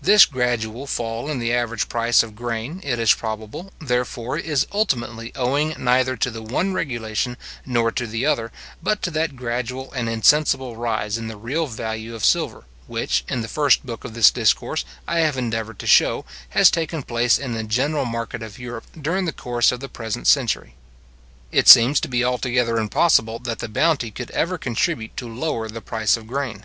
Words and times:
This 0.00 0.24
gradual 0.24 0.86
fall 0.86 1.28
in 1.28 1.38
the 1.40 1.52
average 1.52 1.90
price 1.90 2.22
of 2.22 2.34
grain, 2.34 2.80
it 2.82 2.98
is 2.98 3.12
probable, 3.12 3.70
therefore, 3.78 4.38
is 4.38 4.66
ultimately 4.72 5.30
owing 5.34 5.74
neither 5.76 6.16
to 6.16 6.30
the 6.30 6.40
one 6.40 6.72
regulation 6.72 7.36
nor 7.66 7.92
to 7.92 8.06
the 8.06 8.24
other, 8.24 8.50
but 8.82 9.02
to 9.02 9.10
that 9.10 9.36
gradual 9.36 9.92
and 9.92 10.08
insensible 10.08 10.74
rise 10.78 11.18
in 11.18 11.28
the 11.28 11.36
real 11.36 11.66
value 11.66 12.14
of 12.14 12.24
silver, 12.24 12.64
which, 12.86 13.24
in 13.28 13.42
the 13.42 13.46
first 13.46 13.84
book 13.84 14.04
of 14.06 14.14
this 14.14 14.30
discourse, 14.30 14.86
I 15.06 15.18
have 15.18 15.36
endeavoured 15.36 15.80
to 15.80 15.86
show, 15.86 16.24
has 16.56 16.70
taken 16.70 17.02
place 17.02 17.38
in 17.38 17.52
the 17.52 17.62
general 17.62 18.06
market 18.06 18.42
of 18.42 18.58
Europe 18.58 18.86
during 18.98 19.26
the 19.26 19.32
course 19.34 19.70
of 19.70 19.80
the 19.80 19.88
present 19.90 20.26
century. 20.26 20.76
It 21.52 21.68
seems 21.68 22.00
to 22.00 22.08
be 22.08 22.24
altogether 22.24 22.78
impossible 22.78 23.38
that 23.40 23.58
the 23.58 23.68
bounty 23.68 24.10
could 24.12 24.30
ever 24.30 24.56
contribute 24.56 25.14
to 25.18 25.28
lower 25.28 25.68
the 25.68 25.82
price 25.82 26.16
of 26.16 26.26
grain. 26.26 26.64